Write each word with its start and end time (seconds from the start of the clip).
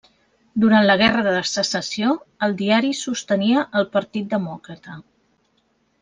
Durant 0.61 0.85
la 0.85 0.93
guerra 1.01 1.25
de 1.25 1.33
Secessió, 1.49 2.15
el 2.47 2.55
diari 2.61 2.89
sostenia 2.99 3.65
el 3.81 3.85
Partit 3.97 4.33
Demòcrata. 4.33 4.97